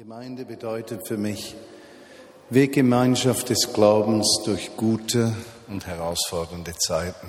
[0.00, 1.54] Gemeinde bedeutet für mich
[2.48, 5.36] Weggemeinschaft des Glaubens durch gute
[5.68, 7.28] und herausfordernde Zeiten.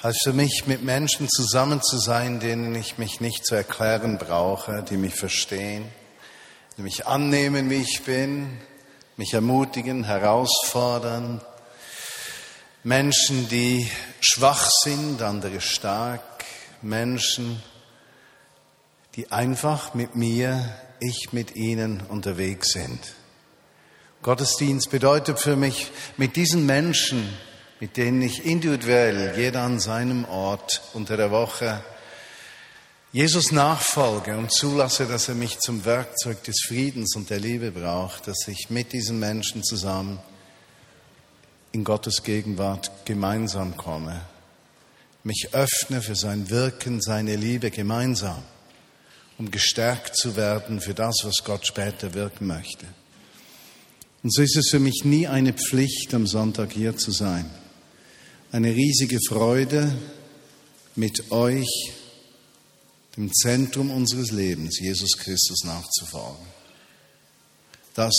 [0.00, 4.84] Heißt für mich, mit Menschen zusammen zu sein, denen ich mich nicht zu erklären brauche,
[4.84, 5.88] die mich verstehen,
[6.78, 8.56] die mich annehmen, wie ich bin,
[9.16, 11.40] mich ermutigen, herausfordern.
[12.84, 13.90] Menschen, die
[14.20, 16.44] schwach sind, andere stark.
[16.80, 17.60] Menschen,
[19.20, 22.98] die einfach mit mir ich mit ihnen unterwegs sind.
[24.22, 27.28] Gottesdienst bedeutet für mich, mit diesen Menschen,
[27.80, 31.84] mit denen ich individuell, jeder an seinem Ort unter der Woche,
[33.12, 38.26] Jesus nachfolge und zulasse, dass er mich zum Werkzeug des Friedens und der Liebe braucht,
[38.26, 40.18] dass ich mit diesen Menschen zusammen
[41.72, 44.22] in Gottes Gegenwart gemeinsam komme,
[45.24, 48.42] mich öffne für sein Wirken, seine Liebe gemeinsam
[49.40, 52.84] um gestärkt zu werden für das, was Gott später wirken möchte.
[54.22, 57.48] Und so ist es für mich nie eine Pflicht, am Sonntag hier zu sein.
[58.52, 59.96] Eine riesige Freude,
[60.94, 61.70] mit euch,
[63.16, 66.46] dem Zentrum unseres Lebens, Jesus Christus nachzufolgen.
[67.94, 68.12] Das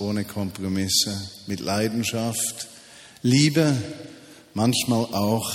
[0.00, 2.68] ohne Kompromisse, mit Leidenschaft,
[3.22, 3.74] Liebe,
[4.52, 5.50] manchmal auch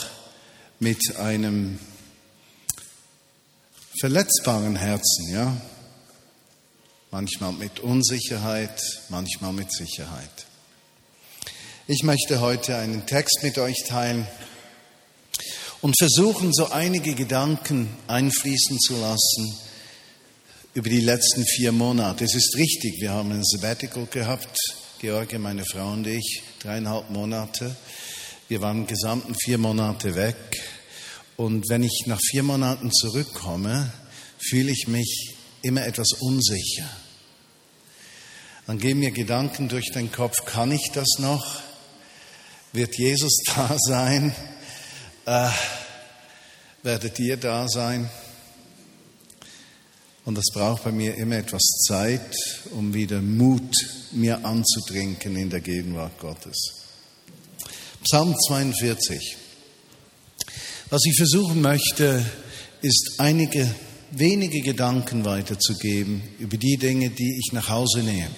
[0.80, 1.78] mit einem
[4.00, 5.56] verletzbaren Herzen, ja.
[7.12, 10.48] Manchmal mit Unsicherheit, manchmal mit Sicherheit.
[11.88, 14.26] Ich möchte heute einen Text mit euch teilen
[15.82, 19.58] und versuchen, so einige Gedanken einfließen zu lassen
[20.74, 22.24] über die letzten vier Monate.
[22.24, 24.58] Es ist richtig, wir haben ein Sabbatical gehabt,
[25.00, 27.76] George, meine Frau und ich, dreieinhalb Monate.
[28.48, 30.36] Wir waren gesamten vier Monate weg.
[31.38, 33.92] Und wenn ich nach vier Monaten zurückkomme,
[34.38, 36.90] fühle ich mich immer etwas unsicher.
[38.68, 41.62] Dann gehen mir Gedanken durch den Kopf, kann ich das noch?
[42.72, 44.36] Wird Jesus da sein?
[45.26, 45.50] Äh,
[46.84, 48.10] werdet ihr da sein?
[50.26, 52.36] Und das braucht bei mir immer etwas Zeit,
[52.72, 53.76] um wieder Mut
[54.12, 56.56] mir anzutrinken in der Gegenwart Gottes.
[58.04, 59.43] Psalm 42.
[60.94, 62.24] Was ich versuchen möchte,
[62.84, 63.74] ist einige
[64.12, 68.30] wenige Gedanken weiterzugeben über die Dinge, die ich nach Hause nehme.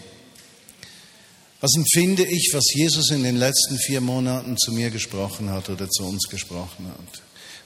[1.60, 5.90] Was empfinde ich, was Jesus in den letzten vier Monaten zu mir gesprochen hat oder
[5.90, 7.22] zu uns gesprochen hat?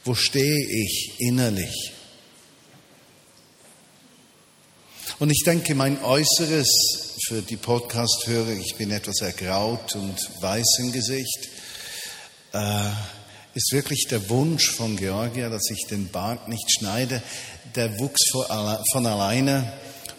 [0.05, 1.91] Wo stehe ich innerlich?
[5.19, 10.91] Und ich denke, mein Äußeres für die Podcast-Hörer, ich bin etwas ergraut und weiß im
[10.91, 11.47] Gesicht,
[12.53, 12.89] äh,
[13.59, 17.21] ist wirklich der Wunsch von Georgia, dass ich den Bart nicht schneide.
[17.75, 19.73] Der wuchs von alleine.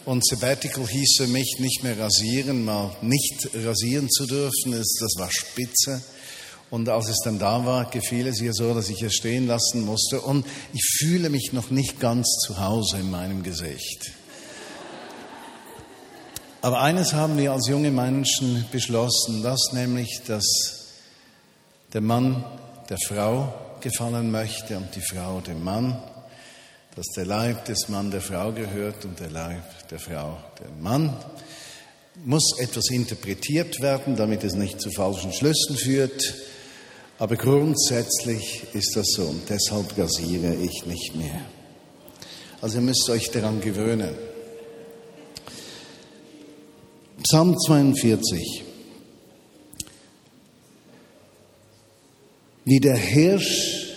[0.04, 4.72] Und Sabbatical hieß für mich nicht mehr rasieren, mal nicht rasieren zu dürfen.
[4.72, 6.02] Das war spitze.
[6.68, 9.86] Und als es dann da war, gefiel es ihr so, dass ich es stehen lassen
[9.86, 10.20] musste.
[10.20, 14.12] Und ich fühle mich noch nicht ganz zu Hause in meinem Gesicht.
[16.60, 20.44] Aber eines haben wir als junge Menschen beschlossen, das nämlich, dass
[21.94, 22.44] der Mann
[22.90, 25.96] der Frau gefallen möchte und die Frau dem Mann,
[26.96, 31.16] dass der Leib des Mann der Frau gehört und der Leib der Frau dem Mann.
[32.24, 36.34] Muss etwas interpretiert werden, damit es nicht zu falschen Schlüssen führt,
[37.18, 41.40] aber grundsätzlich ist das so und deshalb rasiere ich nicht mehr.
[42.60, 44.14] Also ihr müsst euch daran gewöhnen.
[47.22, 48.69] Psalm 42.
[52.70, 53.88] Wie der Hirsch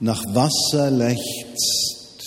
[0.00, 2.22] nach Wasser lechzt,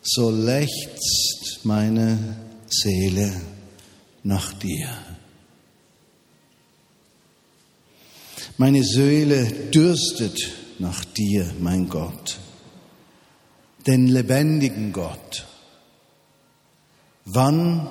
[0.00, 3.38] so lechzt meine Seele
[4.22, 4.88] nach dir.
[8.56, 10.38] Meine Seele dürstet
[10.78, 12.38] nach dir, mein Gott,
[13.86, 15.46] den lebendigen Gott.
[17.26, 17.90] Wann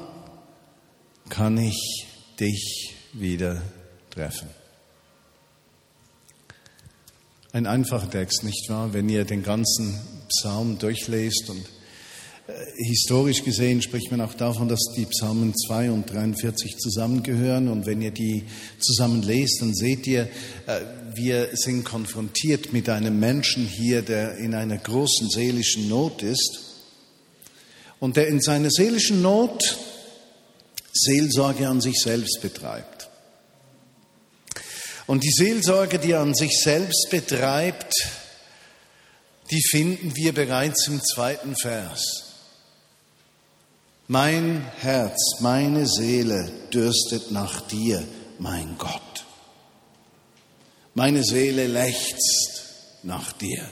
[1.30, 2.08] kann ich
[2.40, 3.62] dich wieder
[4.10, 4.59] treffen?
[7.52, 8.94] Ein einfacher Text, nicht wahr?
[8.94, 11.66] Wenn ihr den ganzen Psalm durchlest und
[12.48, 12.54] äh,
[12.86, 17.68] historisch gesehen spricht man auch davon, dass die Psalmen 2 und 43 zusammengehören.
[17.68, 18.44] Und wenn ihr die
[18.78, 20.30] zusammen lest, dann seht ihr,
[20.68, 20.82] äh,
[21.16, 26.60] wir sind konfrontiert mit einem Menschen hier, der in einer großen seelischen Not ist
[28.00, 29.76] und der in seiner seelischen Not
[30.94, 32.99] Seelsorge an sich selbst betreibt.
[35.10, 37.96] Und die Seelsorge, die er an sich selbst betreibt,
[39.50, 42.36] die finden wir bereits im zweiten Vers.
[44.08, 48.08] Mein Herz, meine Seele dürstet nach dir,
[48.38, 49.26] mein Gott.
[50.94, 52.62] Meine Seele lechzt
[53.02, 53.68] nach dir.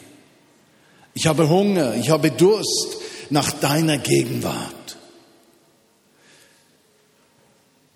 [1.14, 2.98] Ich habe Hunger, ich habe Durst
[3.30, 4.98] nach deiner Gegenwart.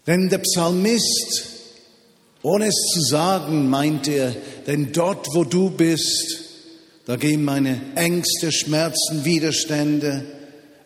[0.06, 1.51] Denn der Psalmist,
[2.44, 4.36] ohne es zu sagen, meint er,
[4.68, 6.42] denn dort, wo du bist,
[7.06, 10.26] da gehen meine Ängste, Schmerzen, Widerstände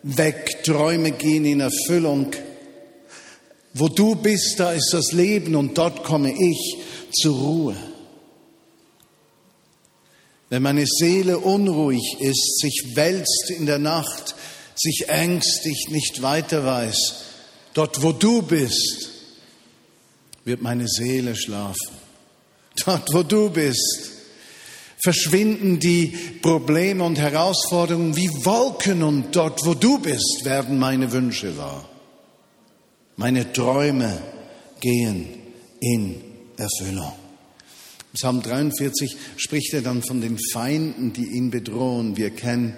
[0.02, 2.32] weg, Träume gehen in Erfüllung.
[3.74, 6.78] Wo du bist, da ist das Leben und dort komme ich
[7.12, 7.76] zur Ruhe.
[10.48, 14.34] Wenn meine Seele unruhig ist, sich wälzt in der Nacht,
[14.76, 17.14] sich ängstigt, nicht weiter weiß,
[17.74, 19.10] dort wo du bist,
[20.46, 21.96] wird meine Seele schlafen.
[22.84, 24.12] Dort wo du bist,
[25.02, 26.06] verschwinden die
[26.40, 31.88] Probleme und Herausforderungen wie Wolken und dort wo du bist, werden meine Wünsche wahr.
[33.16, 34.22] Meine Träume
[34.80, 35.26] gehen
[35.80, 36.22] in
[36.56, 37.12] Erfüllung.
[38.14, 42.16] Psalm 43 spricht er dann von den Feinden, die ihn bedrohen.
[42.16, 42.76] Wir kennen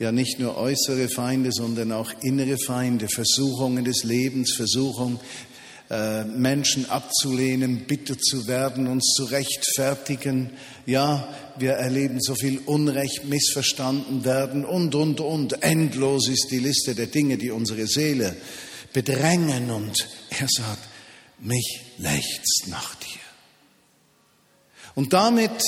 [0.00, 5.53] ja nicht nur äußere Feinde, sondern auch innere Feinde, Versuchungen des Lebens, Versuchung, äh,
[5.88, 10.50] Menschen abzulehnen, bitter zu werden, uns zu rechtfertigen.
[10.86, 11.28] Ja,
[11.58, 15.62] wir erleben so viel Unrecht, missverstanden werden und, und, und.
[15.62, 18.34] Endlos ist die Liste der Dinge, die unsere Seele
[18.92, 19.70] bedrängen.
[19.70, 20.88] Und er sagt,
[21.40, 23.20] mich lechzt nach dir.
[24.94, 25.62] Und damit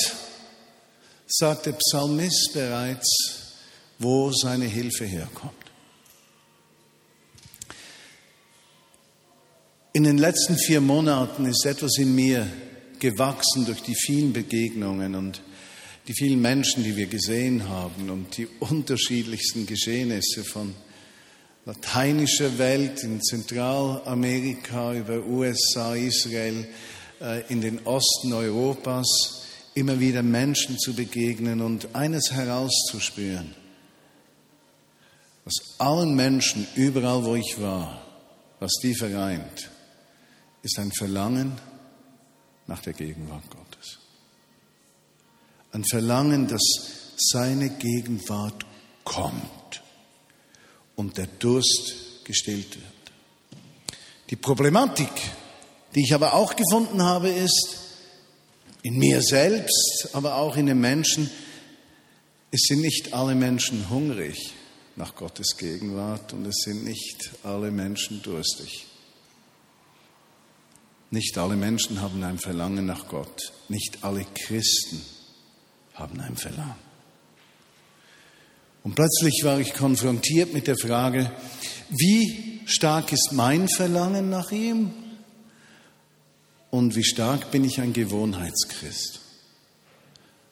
[1.26, 3.08] sagt der Psalmist bereits,
[3.98, 5.65] wo seine Hilfe herkommt.
[9.96, 12.46] In den letzten vier Monaten ist etwas in mir
[12.98, 15.40] gewachsen durch die vielen Begegnungen und
[16.06, 20.74] die vielen Menschen, die wir gesehen haben und die unterschiedlichsten Geschehnisse von
[21.64, 26.68] lateinischer Welt in Zentralamerika über USA, Israel,
[27.22, 33.54] äh, in den Osten Europas immer wieder Menschen zu begegnen und eines herauszuspüren,
[35.46, 38.06] was allen Menschen überall, wo ich war,
[38.60, 39.70] was die vereint,
[40.66, 41.52] ist ein Verlangen
[42.66, 43.98] nach der Gegenwart Gottes.
[45.72, 46.62] Ein Verlangen, dass
[47.16, 48.66] seine Gegenwart
[49.04, 49.82] kommt
[50.96, 52.92] und der Durst gestillt wird.
[54.28, 55.10] Die Problematik
[55.96, 57.78] die ich aber auch gefunden habe, ist,
[58.82, 61.30] in mir selbst, aber auch in den Menschen,
[62.50, 64.52] es sind nicht alle Menschen hungrig
[64.94, 68.86] nach Gottes Gegenwart und es sind nicht alle Menschen durstig.
[71.10, 73.52] Nicht alle Menschen haben ein Verlangen nach Gott.
[73.68, 75.00] Nicht alle Christen
[75.94, 76.86] haben ein Verlangen.
[78.82, 81.30] Und plötzlich war ich konfrontiert mit der Frage,
[81.90, 84.92] wie stark ist mein Verlangen nach ihm
[86.70, 89.20] und wie stark bin ich ein Gewohnheitschrist.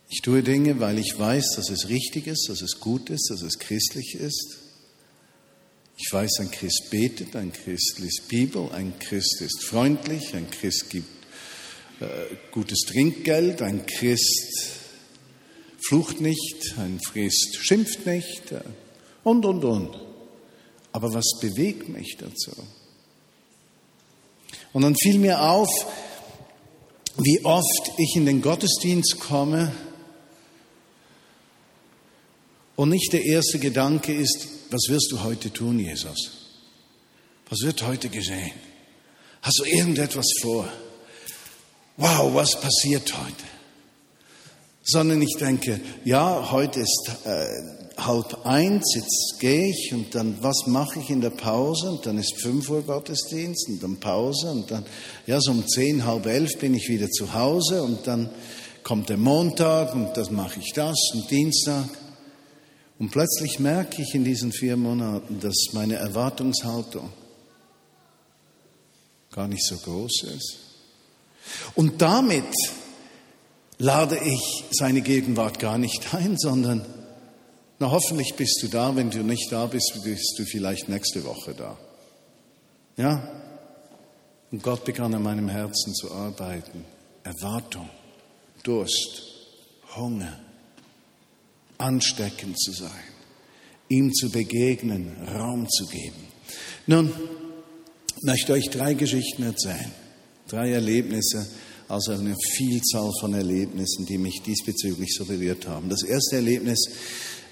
[0.09, 3.43] Ich tue Dinge, weil ich weiß, dass es richtig ist, dass es gut ist, dass
[3.43, 4.59] es christlich ist.
[5.96, 10.91] Ich weiß, ein Christ betet, ein Christ liest Bibel, ein Christ ist freundlich, ein Christ
[10.91, 11.08] gibt
[12.00, 14.81] äh, gutes Trinkgeld, ein Christ
[15.87, 18.61] flucht nicht, ein Christ schimpft nicht äh,
[19.23, 20.00] und, und, und.
[20.91, 22.52] Aber was bewegt mich dazu?
[24.73, 25.69] Und dann fiel mir auf,
[27.16, 29.73] wie oft ich in den Gottesdienst komme
[32.76, 36.33] und nicht der erste Gedanke ist, was wirst du heute tun, Jesus?
[37.49, 38.52] Was wird heute geschehen?
[39.43, 40.66] Hast du irgendetwas vor?
[41.97, 43.45] Wow, was passiert heute?
[44.83, 47.47] Sondern ich denke, ja, heute ist äh,
[47.97, 51.90] halb eins, jetzt gehe ich und dann, was mache ich in der Pause?
[51.90, 54.85] Und dann ist fünf Uhr Gottesdienst und dann Pause und dann,
[55.26, 58.31] ja, so um zehn, halb elf bin ich wieder zu Hause und dann
[58.83, 61.88] kommt der Montag und das mache ich das und Dienstag.
[62.99, 67.11] Und plötzlich merke ich in diesen vier Monaten, dass meine Erwartungshaltung
[69.33, 70.59] gar nicht so groß ist.
[71.75, 72.45] Und damit
[73.79, 76.85] lade ich seine Gegenwart gar nicht ein, sondern
[77.81, 78.95] na, hoffentlich bist du da.
[78.95, 81.77] Wenn du nicht da bist, bist du vielleicht nächste Woche da.
[82.97, 83.29] Ja?
[84.53, 86.85] Und Gott begann an meinem Herzen zu arbeiten.
[87.25, 87.89] Erwartung,
[88.63, 89.25] Durst,
[89.97, 90.39] Hunger,
[91.78, 92.90] ansteckend zu sein,
[93.88, 96.28] ihm zu begegnen, Raum zu geben.
[96.87, 97.12] Nun,
[98.23, 99.93] möchte euch drei Geschichten erzählen,
[100.49, 101.47] drei Erlebnisse,
[101.88, 105.88] also eine Vielzahl von Erlebnissen, die mich diesbezüglich so berührt haben.
[105.88, 106.88] Das erste Erlebnis,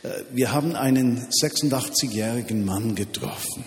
[0.03, 3.65] äh, wir haben einen 86-jährigen Mann getroffen.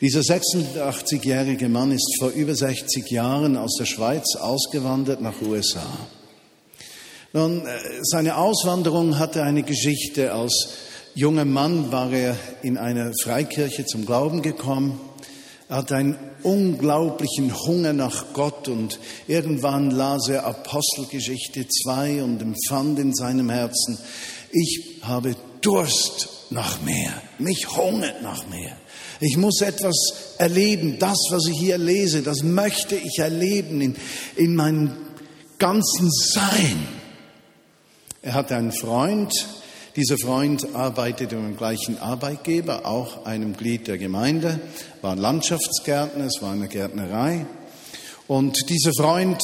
[0.00, 5.86] Dieser 86-jährige Mann ist vor über 60 Jahren aus der Schweiz ausgewandert nach USA.
[7.32, 10.32] Nun, äh, seine Auswanderung hatte eine Geschichte.
[10.32, 10.68] Als
[11.14, 15.00] junger Mann war er in einer Freikirche zum Glauben gekommen.
[15.68, 23.00] Er hatte einen unglaublichen Hunger nach Gott und irgendwann las er Apostelgeschichte 2 und empfand
[23.00, 23.98] in seinem Herzen,
[24.52, 28.76] ich habe Durst nach mehr, mich hungert nach mehr.
[29.20, 29.94] Ich muss etwas
[30.38, 30.98] erleben.
[30.98, 33.96] Das, was ich hier lese, das möchte ich erleben in,
[34.36, 34.92] in meinem
[35.58, 36.95] ganzen Sein.
[38.26, 39.32] Er hatte einen Freund.
[39.94, 44.58] Dieser Freund arbeitete beim gleichen Arbeitgeber, auch einem Glied der Gemeinde,
[45.00, 47.46] war Landschaftsgärtner, es war eine Gärtnerei.
[48.26, 49.40] Und dieser Freund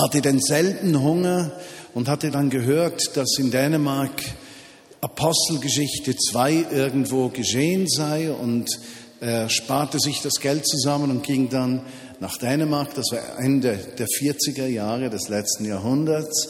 [0.00, 1.52] hatte denselben Hunger
[1.92, 4.22] und hatte dann gehört, dass in Dänemark
[5.02, 8.66] Apostelgeschichte 2 irgendwo geschehen sei und
[9.20, 11.82] er sparte sich das Geld zusammen und ging dann
[12.20, 16.48] nach Dänemark, das war Ende der 40er Jahre des letzten Jahrhunderts.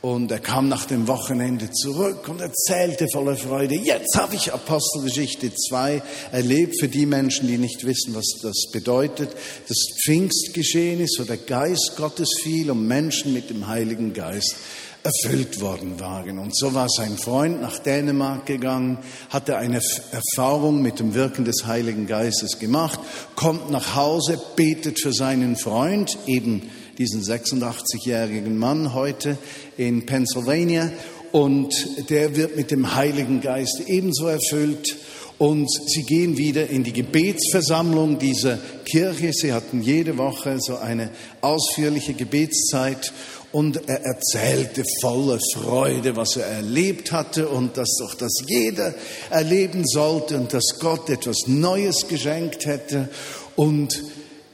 [0.00, 5.50] Und er kam nach dem Wochenende zurück und erzählte voller Freude, jetzt habe ich Apostelgeschichte
[5.52, 9.30] 2 erlebt für die Menschen, die nicht wissen, was das bedeutet.
[9.66, 14.54] Das Pfingstgeschehen ist, wo der Geist Gottes fiel und Menschen mit dem Heiligen Geist
[15.02, 16.38] erfüllt worden waren.
[16.38, 18.98] Und so war sein Freund nach Dänemark gegangen,
[19.30, 23.00] hatte eine Erfahrung mit dem Wirken des Heiligen Geistes gemacht,
[23.34, 29.38] kommt nach Hause, betet für seinen Freund, eben diesen 86-jährigen Mann heute
[29.76, 30.90] in Pennsylvania,
[31.32, 31.74] und
[32.08, 34.96] der wird mit dem Heiligen Geist ebenso erfüllt.
[35.36, 39.32] Und sie gehen wieder in die Gebetsversammlung dieser Kirche.
[39.32, 41.10] Sie hatten jede Woche so eine
[41.42, 43.12] ausführliche Gebetszeit
[43.52, 48.94] und er erzählte voller Freude, was er erlebt hatte und dass doch das jeder
[49.30, 53.08] erleben sollte und dass Gott etwas Neues geschenkt hätte
[53.56, 54.02] und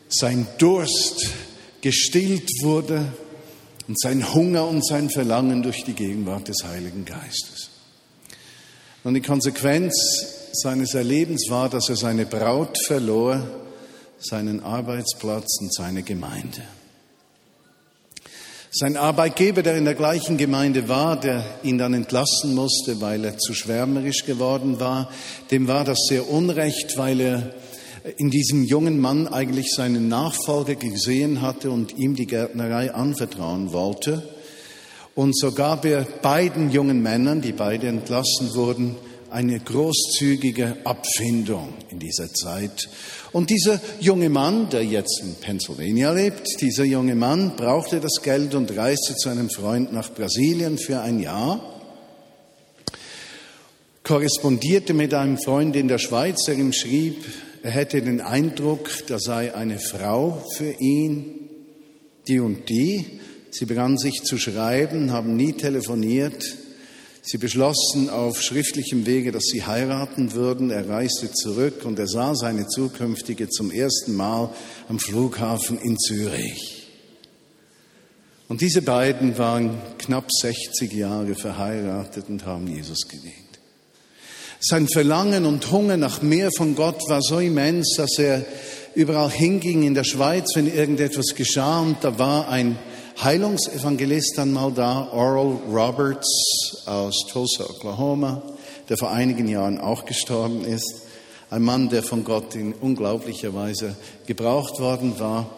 [0.09, 1.29] sein Durst
[1.81, 3.05] gestillt wurde
[3.89, 7.71] und sein Hunger und sein Verlangen durch die Gegenwart des Heiligen Geistes.
[9.03, 9.95] Und die Konsequenz
[10.53, 13.47] seines Erlebens war, dass er seine Braut verlor,
[14.19, 16.63] seinen Arbeitsplatz und seine Gemeinde.
[18.77, 23.39] Sein Arbeitgeber, der in der gleichen Gemeinde war, der ihn dann entlassen musste, weil er
[23.39, 25.09] zu schwärmerisch geworden war,
[25.53, 27.55] dem war das sehr unrecht, weil er
[28.17, 34.25] in diesem jungen Mann eigentlich seinen Nachfolger gesehen hatte und ihm die Gärtnerei anvertrauen wollte.
[35.15, 38.97] Und so gab er beiden jungen Männern, die beide entlassen wurden,
[39.35, 42.89] eine großzügige Abfindung in dieser Zeit.
[43.33, 48.55] Und dieser junge Mann, der jetzt in Pennsylvania lebt, dieser junge Mann brauchte das Geld
[48.55, 51.61] und reiste zu einem Freund nach Brasilien für ein Jahr,
[54.05, 57.25] korrespondierte mit einem Freund in der Schweiz, der ihm schrieb,
[57.65, 61.49] er hätte den Eindruck, da sei eine Frau für ihn,
[62.29, 63.19] die und die.
[63.51, 66.57] Sie begannen sich zu schreiben, haben nie telefoniert,
[67.27, 70.71] Sie beschlossen auf schriftlichem Wege, dass sie heiraten würden.
[70.71, 74.51] Er reiste zurück und er sah seine zukünftige zum ersten Mal
[74.91, 76.87] am Flughafen in Zürich.
[78.47, 83.35] Und diese beiden waren knapp 60 Jahre verheiratet und haben Jesus gedient.
[84.61, 88.45] Sein Verlangen und Hunger nach mehr von Gott war so immens, dass er
[88.95, 92.79] überall hinging in der Schweiz, wenn irgendetwas geschah und da war ein
[93.23, 98.43] Heilungsevangelist einmal da, Oral Roberts aus Tulsa, Oklahoma,
[98.89, 101.03] der vor einigen Jahren auch gestorben ist.
[101.49, 105.49] Ein Mann, der von Gott in unglaublicher Weise gebraucht worden war.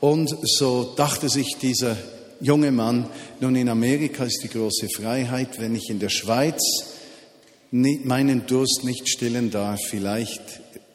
[0.00, 1.96] Und so dachte sich dieser
[2.40, 3.08] junge Mann,
[3.40, 6.60] nun in Amerika ist die große Freiheit, wenn ich in der Schweiz
[7.70, 10.42] meinen Durst nicht stillen darf, vielleicht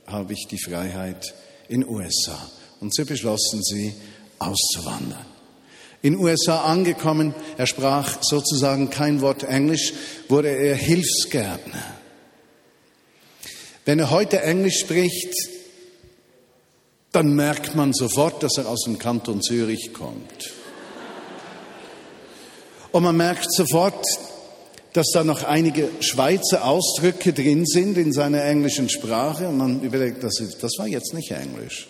[0.05, 1.33] habe ich die Freiheit
[1.67, 2.39] in USA.
[2.79, 3.93] Und so beschlossen sie,
[4.39, 5.32] auszuwandern
[6.03, 7.33] in USA angekommen.
[7.57, 9.93] Er sprach sozusagen kein Wort Englisch,
[10.29, 11.83] wurde er Hilfsgärtner.
[13.85, 15.33] Wenn er heute Englisch spricht,
[17.11, 20.53] dann merkt man sofort, dass er aus dem Kanton Zürich kommt.
[22.91, 24.05] Und man merkt sofort,
[24.93, 29.47] dass da noch einige Schweizer Ausdrücke drin sind in seiner englischen Sprache.
[29.47, 31.87] Und man überlegt, das, das war jetzt nicht Englisch.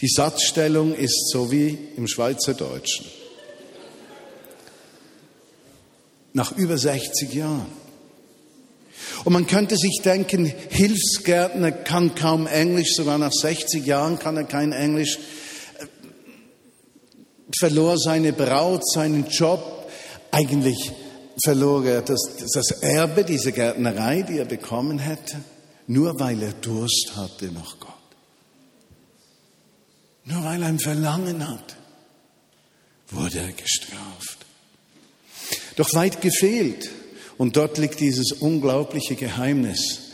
[0.00, 3.06] Die Satzstellung ist so wie im Schweizerdeutschen.
[6.32, 7.66] Nach über 60 Jahren.
[9.24, 14.44] Und man könnte sich denken, Hilfsgärtner kann kaum Englisch, sogar nach 60 Jahren kann er
[14.44, 15.18] kein Englisch,
[17.58, 19.90] verlor seine Braut, seinen Job,
[20.30, 20.92] eigentlich
[21.42, 22.20] verlor er das,
[22.54, 25.36] das Erbe, diese Gärtnerei, die er bekommen hätte.
[25.86, 27.89] nur weil er Durst hatte nach Gott.
[30.24, 31.76] Nur weil er ein Verlangen hat,
[33.10, 34.46] wurde er gestraft.
[35.76, 36.90] Doch weit gefehlt.
[37.38, 40.10] Und dort liegt dieses unglaubliche Geheimnis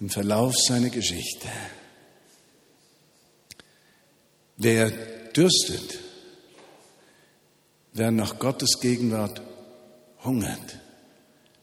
[0.00, 1.48] im Verlauf seiner Geschichte.
[4.56, 4.90] Wer
[5.36, 5.98] dürstet,
[7.92, 9.42] wer nach Gottes Gegenwart
[10.24, 10.78] hungert,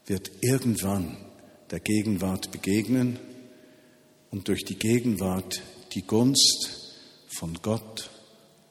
[0.06, 1.16] wird irgendwann
[1.70, 3.18] der Gegenwart begegnen
[4.30, 5.62] und durch die Gegenwart
[5.94, 6.81] die Gunst
[7.42, 8.08] von Gott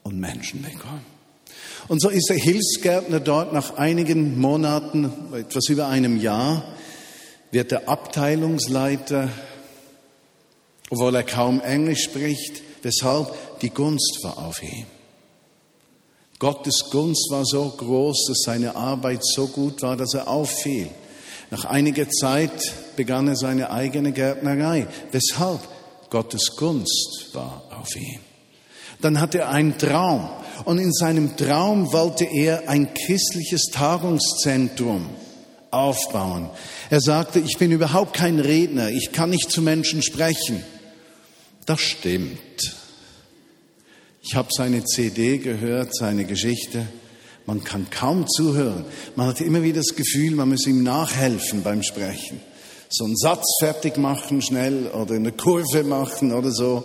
[0.03, 1.05] und Menschen bekommen.
[1.89, 6.63] Und so ist der Hilfsgärtner dort nach einigen Monaten, etwas über einem Jahr,
[7.51, 9.27] wird der Abteilungsleiter,
[10.89, 14.85] obwohl er kaum Englisch spricht, weshalb die Gunst war auf ihm.
[16.39, 20.87] Gottes Gunst war so groß, dass seine Arbeit so gut war, dass er auffiel.
[21.49, 24.87] Nach einiger Zeit begann er seine eigene Gärtnerei.
[25.11, 25.59] Weshalb?
[26.09, 28.30] Gottes Gunst war auf ihm.
[29.01, 30.29] Dann hatte er einen Traum
[30.65, 35.09] und in seinem Traum wollte er ein christliches Tagungszentrum
[35.71, 36.49] aufbauen.
[36.89, 40.63] Er sagte, ich bin überhaupt kein Redner, ich kann nicht zu Menschen sprechen.
[41.65, 42.75] Das stimmt.
[44.23, 46.87] Ich habe seine CD gehört, seine Geschichte.
[47.45, 48.85] Man kann kaum zuhören.
[49.15, 52.39] Man hat immer wieder das Gefühl, man muss ihm nachhelfen beim Sprechen.
[52.89, 56.83] So einen Satz fertig machen schnell oder eine Kurve machen oder so.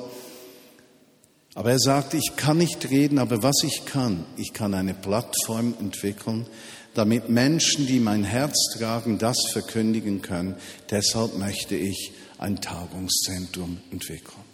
[1.56, 5.74] Aber er sagt, ich kann nicht reden, aber was ich kann, ich kann eine Plattform
[5.80, 6.46] entwickeln,
[6.92, 10.56] damit Menschen, die mein Herz tragen, das verkündigen können.
[10.90, 14.44] Deshalb möchte ich ein Tagungszentrum entwickeln.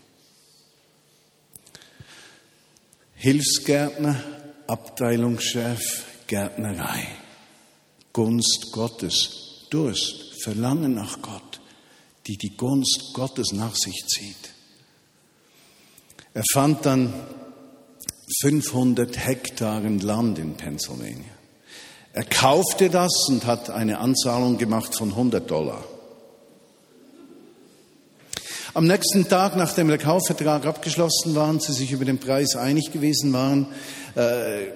[3.17, 4.23] Hilfsgärtner,
[4.69, 7.05] Abteilungschef, Gärtnerei,
[8.13, 11.61] Gunst Gottes, Durst, Verlangen nach Gott,
[12.29, 14.52] die die Gunst Gottes nach sich zieht.
[16.35, 17.13] Er fand dann
[18.41, 21.31] 500 Hektaren Land in Pennsylvania.
[22.15, 25.85] Er kaufte das und hat eine Anzahlung gemacht von 100 Dollar.
[28.75, 32.91] Am nächsten Tag, nachdem der Kaufvertrag abgeschlossen war und sie sich über den Preis einig
[32.91, 33.67] gewesen waren,
[34.15, 34.71] äh,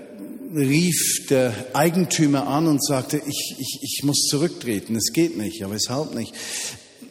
[0.55, 5.61] rief der Eigentümer an und sagte, ich, ich, ich muss zurücktreten, es geht nicht.
[5.61, 6.35] Ja, weshalb nicht?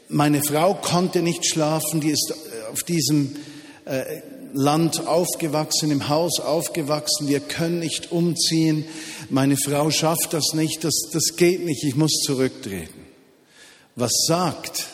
[0.10, 2.34] Meine Frau konnte nicht schlafen, die ist
[2.72, 3.36] auf diesem
[3.86, 4.04] äh,
[4.56, 8.86] Land aufgewachsen, im Haus aufgewachsen, wir können nicht umziehen,
[9.30, 13.06] meine Frau schafft das nicht, das, das geht nicht, ich muss zurücktreten.
[13.96, 14.88] Was sagt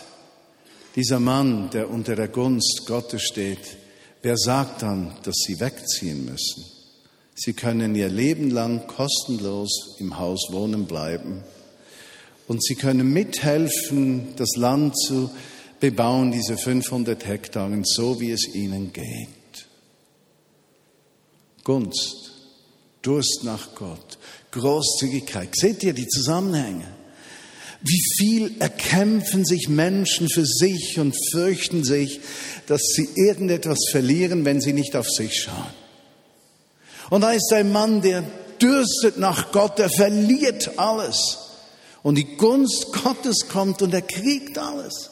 [0.95, 3.77] dieser Mann, der unter der Gunst Gottes steht?
[4.23, 6.65] Wer sagt dann, dass sie wegziehen müssen?
[7.35, 11.43] Sie können ihr Leben lang kostenlos im Haus wohnen bleiben
[12.47, 15.29] und sie können mithelfen, das Land zu
[15.79, 19.40] bebauen, diese 500 Hektaren, so wie es ihnen geht.
[21.63, 22.31] Gunst,
[23.01, 24.17] Durst nach Gott,
[24.51, 25.49] Großzügigkeit.
[25.55, 26.85] Seht ihr die Zusammenhänge?
[27.81, 32.19] Wie viel erkämpfen sich Menschen für sich und fürchten sich,
[32.67, 35.73] dass sie irgendetwas verlieren, wenn sie nicht auf sich schauen.
[37.09, 38.23] Und da ist ein Mann, der
[38.61, 41.39] dürstet nach Gott, der verliert alles.
[42.03, 45.10] Und die Gunst Gottes kommt und er kriegt alles.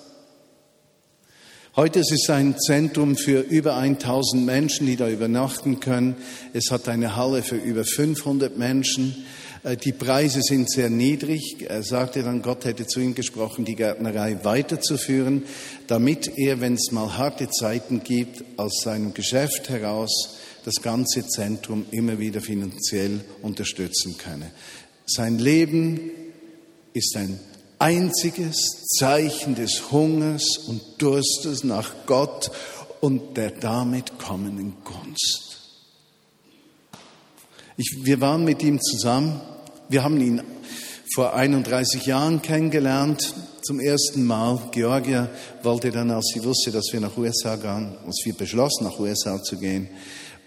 [1.80, 6.18] Heute ist es ein Zentrum für über 1000 Menschen, die da übernachten können.
[6.52, 9.15] Es hat eine Halle für über 500 Menschen.
[9.63, 11.68] Äh, die Preise sind sehr niedrig.
[11.70, 15.44] Er sagte dann, Gott hätte zu ihm gesprochen, die Gärtnerei weiterzuführen,
[15.88, 21.86] damit er, wenn es mal harte Zeiten gibt, aus seinem Geschäft heraus das ganze Zentrum
[21.92, 24.52] immer wieder finanziell unterstützen könne.
[25.06, 26.12] Sein Leben
[26.92, 27.39] ist ein
[27.80, 32.52] einziges Zeichen des Hungers und Durstes nach Gott
[33.02, 35.58] und der damit kommenden Gunst.
[37.78, 39.39] Ich, wir waren mit ihm zusammen.
[39.88, 40.42] Wir haben ihn
[41.15, 44.60] vor 31 Jahren kennengelernt, zum ersten Mal.
[44.72, 45.30] Georgia
[45.63, 49.42] wollte dann, als sie wusste, dass wir nach USA gehen, als wir beschlossen, nach USA
[49.42, 49.88] zu gehen,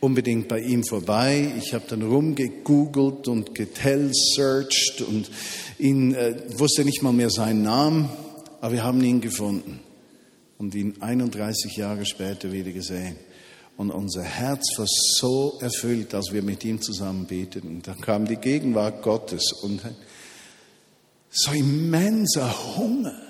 [0.03, 1.53] unbedingt bei ihm vorbei.
[1.59, 5.31] Ich habe dann rumgegoogelt und getelsearched und
[5.79, 8.11] ihn äh, wusste nicht mal mehr seinen Namen,
[8.61, 9.79] aber wir haben ihn gefunden
[10.59, 13.17] und ihn 31 Jahre später wieder gesehen.
[13.77, 17.81] Und unser Herz war so erfüllt, als wir mit ihm zusammen beteten.
[17.83, 19.83] Da kam die Gegenwart Gottes und
[21.31, 23.21] so immenser Hunger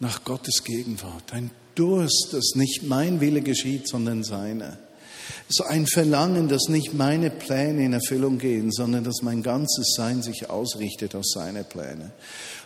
[0.00, 4.78] nach Gottes Gegenwart, ein Durst, dass nicht mein Wille geschieht, sondern seiner.
[5.48, 10.22] So ein Verlangen, dass nicht meine Pläne in Erfüllung gehen, sondern dass mein ganzes Sein
[10.22, 12.12] sich ausrichtet auf seine Pläne.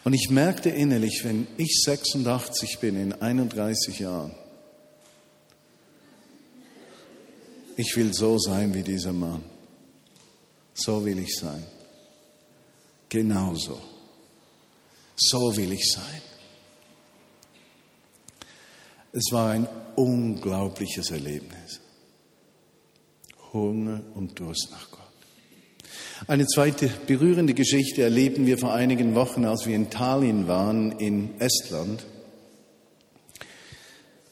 [0.05, 4.33] Und ich merkte innerlich, wenn ich 86 bin in 31 Jahren,
[7.77, 9.43] ich will so sein wie dieser Mann.
[10.75, 11.65] So will ich sein.
[13.09, 13.79] Genauso.
[15.17, 16.23] So will ich sein.
[19.13, 21.62] Es war ein unglaubliches Erlebnis.
[23.53, 25.01] Hunger und Durst nach Gott.
[26.27, 31.41] Eine zweite berührende Geschichte erleben wir vor einigen Wochen, als wir in Tallinn waren, in
[31.41, 32.05] Estland.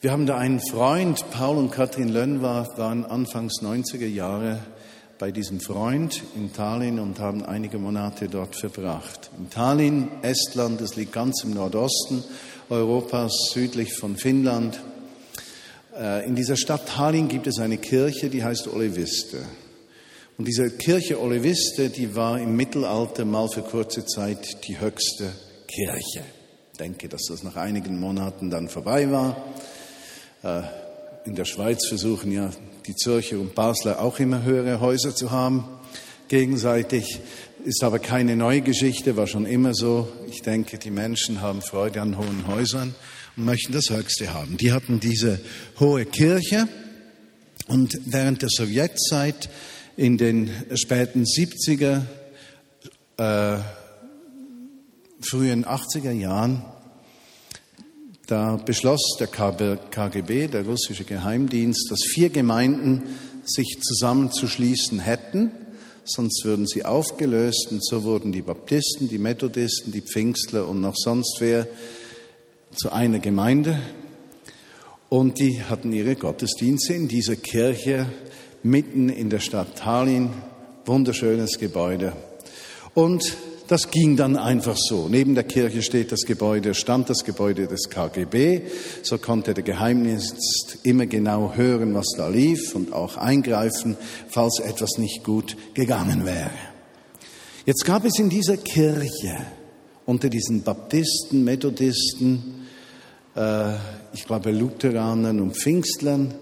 [0.01, 4.61] Wir haben da einen Freund, Paul und Katrin Lönn waren anfangs 90er Jahre
[5.19, 9.31] bei diesem Freund in Tallinn und haben einige Monate dort verbracht.
[9.37, 12.25] In Tallinn, Estland, das liegt ganz im Nordosten
[12.71, 14.81] Europas, südlich von Finnland.
[16.01, 19.39] Äh, in dieser Stadt Tallinn gibt es eine Kirche, die heißt Oleviste.
[20.39, 25.31] Und diese Kirche Oleviste, die war im Mittelalter mal für kurze Zeit die höchste
[25.69, 26.25] Kirche.
[26.73, 29.37] Ich denke, dass das nach einigen Monaten dann vorbei war.
[30.43, 30.63] Äh,
[31.27, 32.51] in der Schweiz versuchen ja
[32.87, 35.65] die Zürcher und Basler auch immer höhere Häuser zu haben,
[36.29, 37.21] gegenseitig.
[37.67, 40.09] Ist aber keine neue Geschichte, war schon immer so.
[40.31, 42.95] Ich denke, die Menschen haben Freude an hohen Häusern
[43.37, 44.57] und möchten das Höchste haben.
[44.57, 45.41] Die hatten diese
[45.79, 46.69] hohe Kirche
[47.67, 49.49] und während der Sowjetzeit
[49.97, 52.03] in den späten 70er,
[53.17, 53.59] äh,
[55.21, 56.65] frühen 80er Jahren
[58.27, 63.03] da beschloss der KGB, der russische Geheimdienst, dass vier Gemeinden
[63.45, 65.51] sich zusammenzuschließen hätten,
[66.05, 67.69] sonst würden sie aufgelöst.
[67.73, 71.67] Und so wurden die Baptisten, die Methodisten, die Pfingstler und noch sonst wer
[72.75, 73.79] zu einer Gemeinde.
[75.09, 78.07] Und die hatten ihre Gottesdienste in dieser Kirche
[78.63, 80.31] mitten in der Stadt Tallinn.
[80.87, 82.13] Wunderschönes Gebäude.
[82.95, 83.37] Und
[83.69, 85.09] das ging dann einfach so.
[85.09, 88.63] Neben der Kirche steht das Gebäude, stand das Gebäude des KGB.
[89.03, 93.97] So konnte der Geheimdienst immer genau hören, was da lief und auch eingreifen,
[94.29, 96.51] falls etwas nicht gut gegangen wäre.
[97.65, 99.37] Jetzt gab es in dieser Kirche
[100.05, 102.60] unter diesen Baptisten, Methodisten,
[103.35, 103.75] äh,
[104.13, 106.35] ich glaube Lutheranern und Pfingstlern,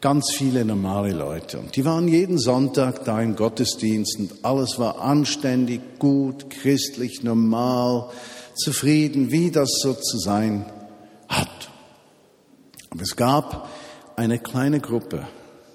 [0.00, 1.58] ganz viele normale Leute.
[1.58, 8.10] Und die waren jeden Sonntag da im Gottesdienst und alles war anständig, gut, christlich, normal,
[8.54, 10.64] zufrieden, wie das so zu sein
[11.28, 11.70] hat.
[12.90, 13.68] Aber es gab
[14.16, 15.26] eine kleine Gruppe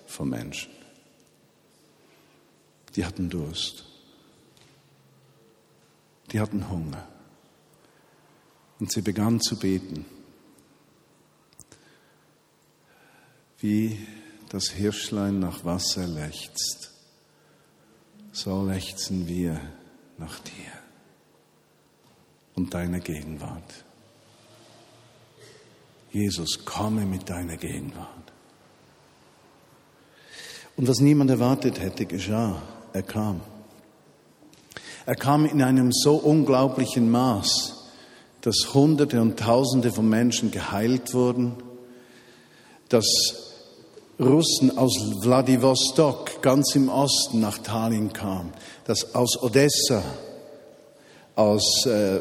[0.07, 0.71] von Menschen,
[2.95, 3.85] die hatten Durst,
[6.31, 7.07] die hatten Hunger
[8.79, 10.05] und sie begannen zu beten.
[13.65, 13.97] Wie
[14.49, 16.91] das Hirschlein nach Wasser lechzt,
[18.31, 19.59] so lechzen wir
[20.19, 20.71] nach dir
[22.53, 23.83] und deiner Gegenwart.
[26.11, 28.07] Jesus, komme mit deiner Gegenwart.
[30.77, 32.61] Und was niemand erwartet hätte, geschah.
[32.93, 33.41] Er kam.
[35.07, 37.83] Er kam in einem so unglaublichen Maß,
[38.41, 41.55] dass Hunderte und Tausende von Menschen geheilt wurden,
[42.89, 43.45] dass
[44.19, 48.53] Russen aus Vladivostok, ganz im Osten, nach Tallinn kamen,
[48.85, 50.03] dass aus Odessa,
[51.35, 52.19] aus äh,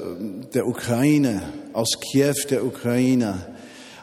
[0.52, 3.46] der Ukraine, aus Kiew der Ukraine,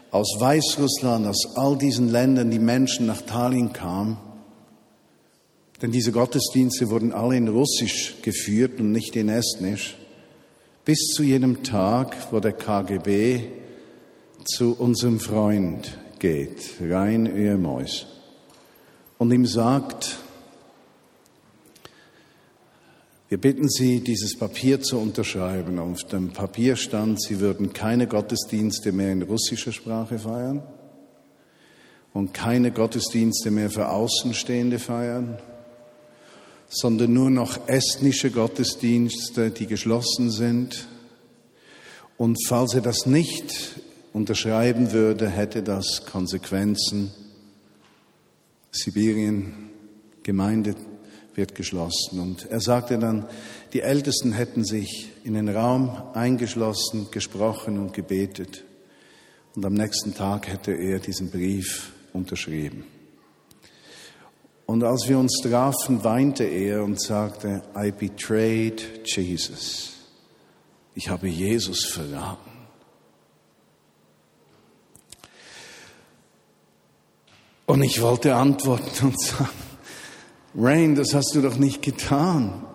[0.10, 4.18] aus Weißrussland, aus all diesen Ländern die Menschen nach Tallinn kamen.
[5.82, 9.98] Denn diese Gottesdienste wurden alle in Russisch geführt und nicht in Estnisch.
[10.86, 13.42] Bis zu jenem Tag, wo der KGB
[14.46, 18.06] zu unserem Freund geht, rein Ehemäus,
[19.18, 20.18] und ihm sagt,
[23.28, 25.80] wir bitten Sie, dieses Papier zu unterschreiben.
[25.80, 30.64] Auf dem Papier stand, Sie würden keine Gottesdienste mehr in russischer Sprache feiern
[32.14, 35.40] und keine Gottesdienste mehr für Außenstehende feiern,
[36.68, 40.88] sondern nur noch estnische Gottesdienste, die geschlossen sind.
[42.18, 43.81] Und falls er das nicht
[44.14, 47.12] unterschreiben würde, hätte das Konsequenzen.
[48.72, 49.70] Sibirien,
[50.24, 50.76] Gemeinde
[51.36, 52.20] wird geschlossen.
[52.20, 53.28] Und er sagte dann,
[53.74, 58.64] die Ältesten hätten sich in den Raum eingeschlossen, gesprochen und gebetet.
[59.56, 62.86] Und am nächsten Tag hätte er diesen Brief unterschrieben.
[64.66, 69.94] Und als wir uns trafen, weinte er und sagte, I betrayed Jesus.
[70.96, 72.51] Ich habe Jesus verraten.
[77.72, 79.48] Und ich wollte antworten und sagen,
[80.58, 82.66] Rain, das hast du doch nicht getan.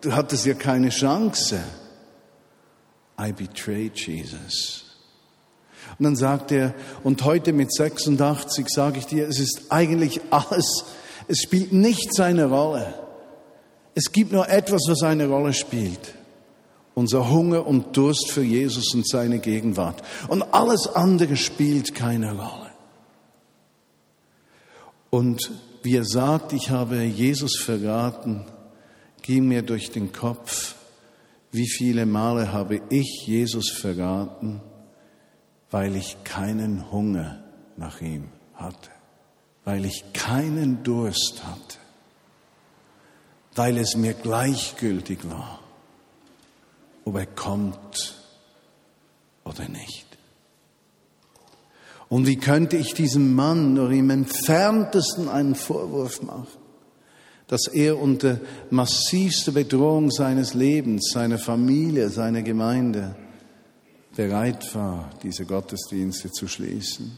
[0.00, 1.58] Du hattest ja keine Chance.
[3.20, 4.84] I betrayed Jesus.
[5.98, 10.84] Und dann sagt er, und heute mit 86 sage ich dir, es ist eigentlich alles,
[11.26, 12.94] es spielt nicht seine Rolle.
[13.96, 16.14] Es gibt nur etwas, was eine Rolle spielt.
[16.94, 20.00] Unser Hunger und Durst für Jesus und seine Gegenwart.
[20.28, 22.63] Und alles andere spielt keine Rolle.
[25.14, 25.52] Und
[25.84, 28.46] wie er sagt, ich habe Jesus verraten,
[29.22, 30.74] ging mir durch den Kopf,
[31.52, 34.60] wie viele Male habe ich Jesus verraten,
[35.70, 37.44] weil ich keinen Hunger
[37.76, 38.24] nach ihm
[38.54, 38.90] hatte,
[39.64, 41.78] weil ich keinen Durst hatte,
[43.54, 45.60] weil es mir gleichgültig war,
[47.04, 48.16] ob er kommt
[49.44, 50.13] oder nicht.
[52.08, 56.46] Und wie könnte ich diesem Mann nur im entferntesten einen Vorwurf machen,
[57.46, 58.40] dass er unter
[58.70, 63.16] massivster Bedrohung seines Lebens, seiner Familie, seiner Gemeinde
[64.16, 67.12] bereit war, diese Gottesdienste zu schließen?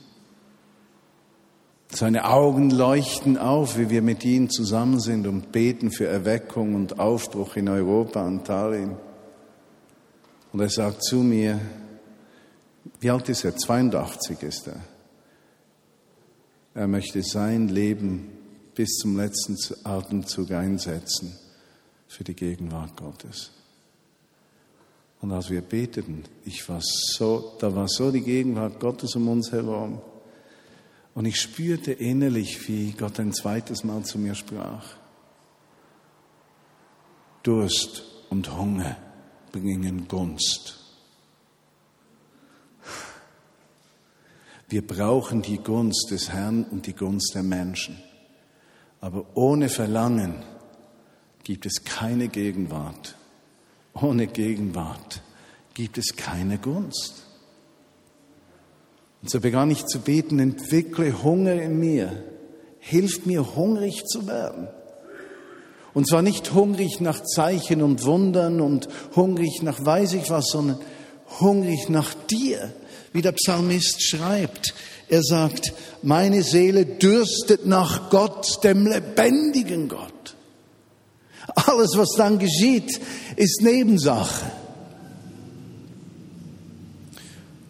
[1.89, 6.99] Seine Augen leuchten auf, wie wir mit ihm zusammen sind und beten für Erweckung und
[6.99, 8.97] Aufbruch in Europa und Tallinn.
[10.53, 11.61] Und er sagt zu mir,
[13.01, 13.57] wie alt ist er?
[13.57, 14.81] 82 ist er.
[16.75, 18.29] Er möchte sein Leben
[18.75, 21.37] bis zum letzten Atemzug einsetzen
[22.07, 23.51] für die Gegenwart Gottes.
[25.21, 29.51] Und als wir beteten, ich war so, da war so die Gegenwart Gottes um uns
[29.51, 30.01] herum.
[31.15, 34.85] Und ich spürte innerlich, wie Gott ein zweites Mal zu mir sprach.
[37.43, 38.97] Durst und Hunger
[39.51, 40.86] bringen Gunst.
[44.69, 47.99] Wir brauchen die Gunst des Herrn und die Gunst der Menschen.
[49.01, 50.43] Aber ohne Verlangen
[51.45, 53.17] gibt es keine Gegenwart.
[53.95, 55.23] Ohne Gegenwart
[55.75, 57.23] gibt es keine Gunst.
[59.23, 62.25] Und so begann ich zu beten, entwickle Hunger in mir,
[62.81, 64.69] hilf mir hungrig zu werden.
[65.95, 70.79] Und zwar nicht hungrig nach Zeichen und Wundern und hungrig nach weiß ich was, sondern
[71.41, 72.73] hungrig nach dir,
[73.17, 74.75] wie der Psalmist schreibt.
[75.09, 80.37] Er sagt, meine Seele dürstet nach Gott, dem lebendigen Gott.
[81.55, 83.01] Alles, was dann geschieht,
[83.37, 84.51] ist Nebensache.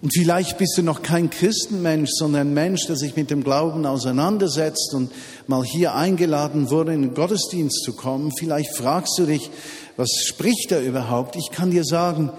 [0.03, 3.87] Und vielleicht bist du noch kein Christenmensch, sondern ein Mensch, der sich mit dem Glauben
[3.87, 5.11] auseinandersetzt und
[5.47, 8.33] mal hier eingeladen wurde, in den Gottesdienst zu kommen.
[8.39, 9.51] Vielleicht fragst du dich,
[9.97, 11.37] was spricht er überhaupt?
[11.37, 12.31] Ich kann dir sagen,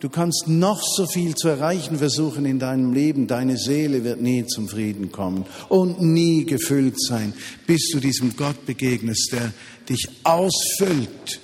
[0.00, 3.26] Du kannst noch so viel zu erreichen versuchen in deinem Leben.
[3.26, 7.34] Deine Seele wird nie zum Frieden kommen und nie gefüllt sein,
[7.66, 9.52] bis du diesem Gott begegnest, der
[9.90, 11.40] dich ausfüllt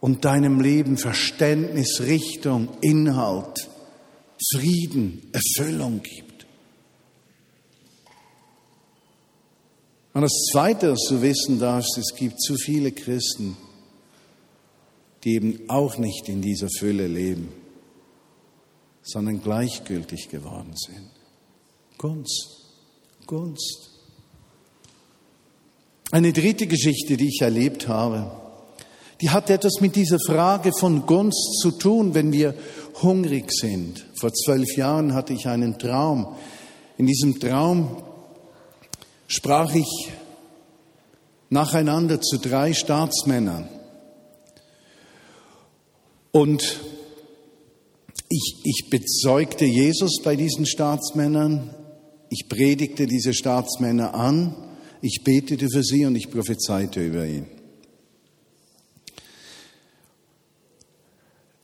[0.00, 3.68] und deinem Leben Verständnis, Richtung, Inhalt,
[4.54, 6.46] Frieden, Erfüllung gibt.
[10.12, 13.56] Und das Zweite, was du wissen darfst, es gibt zu viele Christen,
[15.24, 17.48] die eben auch nicht in dieser Fülle leben,
[19.02, 21.10] sondern gleichgültig geworden sind.
[21.98, 22.48] Gunst,
[23.26, 23.90] Gunst.
[26.10, 28.30] Eine dritte Geschichte, die ich erlebt habe,
[29.20, 32.54] die hat etwas mit dieser Frage von Gunst zu tun, wenn wir
[33.02, 34.06] hungrig sind.
[34.18, 36.34] Vor zwölf Jahren hatte ich einen Traum.
[36.96, 38.02] In diesem Traum
[39.26, 40.10] sprach ich
[41.50, 43.68] nacheinander zu drei Staatsmännern.
[46.32, 46.80] Und
[48.28, 51.74] ich, ich bezeugte Jesus bei diesen Staatsmännern,
[52.28, 54.54] ich predigte diese Staatsmänner an,
[55.02, 57.46] ich betete für sie und ich prophezeite über ihn.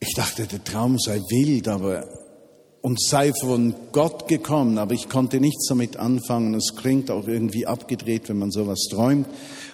[0.01, 2.09] Ich dachte, der Traum sei wild, aber
[2.87, 6.55] und sei von Gott gekommen, aber ich konnte nichts damit anfangen.
[6.55, 9.27] Es klingt auch irgendwie abgedreht, wenn man sowas träumt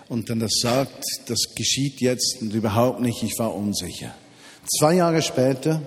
[0.09, 4.15] und dann das sagt, das geschieht jetzt und überhaupt nicht, ich war unsicher.
[4.65, 5.83] Zwei Jahre später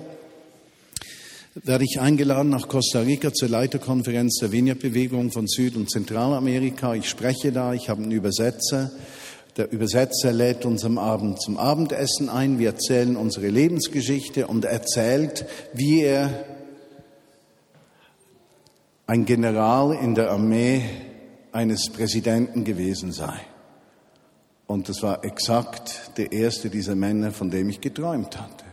[1.55, 6.93] werde ich eingeladen nach Costa Rica zur Leiterkonferenz der Vineyard-Bewegung von Süd- und Zentralamerika.
[6.93, 8.91] Ich spreche da, ich habe einen Übersetzer.
[9.55, 12.59] Der Übersetzer lädt uns am Abend zum Abendessen ein.
[12.59, 16.43] Wir erzählen unsere Lebensgeschichte und erzählt, wie er
[19.07, 20.83] ein General in der Armee
[21.53, 23.39] eines Präsidenten gewesen sei.
[24.67, 28.64] Und das war exakt der erste dieser Männer, von dem ich geträumt hatte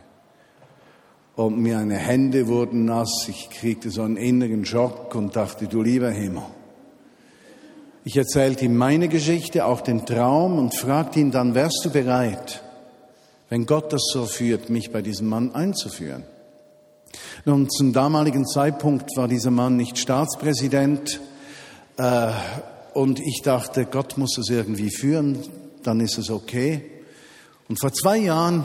[1.37, 3.27] und meine Hände wurden nass.
[3.29, 6.43] Ich kriegte so einen inneren Schock und dachte, du lieber Himmel,
[8.05, 12.63] Ich erzählte ihm meine Geschichte, auch den Traum und fragte ihn dann, wärst du bereit,
[13.49, 16.25] wenn Gott das so führt, mich bei diesem Mann einzuführen?
[17.45, 21.21] Nun, zum damaligen Zeitpunkt war dieser Mann nicht Staatspräsident
[21.97, 22.31] äh,
[22.95, 25.39] und ich dachte, Gott muss es irgendwie führen,
[25.83, 26.83] dann ist es okay.
[27.69, 28.65] Und vor zwei Jahren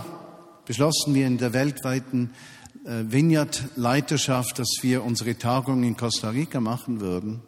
[0.66, 2.32] beschlossen wir in der weltweiten
[2.88, 7.42] Vineyard-Leiterschaft, dass wir unsere Tagung in Costa Rica machen würden.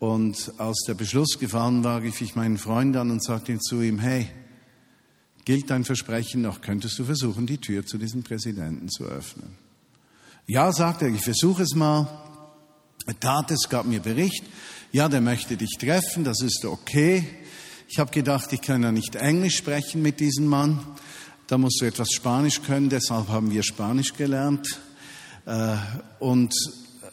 [0.00, 4.00] Und als der Beschluss gefahren war, rief ich meinen Freund an und sagte zu ihm,
[4.00, 4.28] hey,
[5.44, 9.56] gilt dein Versprechen noch, könntest du versuchen, die Tür zu diesem Präsidenten zu öffnen?
[10.46, 12.08] Ja, sagte er, ich versuche es mal.
[13.06, 14.44] Er tat es, gab mir Bericht.
[14.92, 17.24] Ja, der möchte dich treffen, das ist okay.
[17.88, 20.84] Ich habe gedacht, ich kann ja nicht Englisch sprechen mit diesem Mann.
[21.48, 24.68] Da musst du etwas Spanisch können, deshalb haben wir Spanisch gelernt.
[25.46, 25.76] Äh,
[26.18, 26.52] und